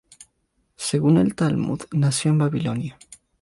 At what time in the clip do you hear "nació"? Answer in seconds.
1.91-2.31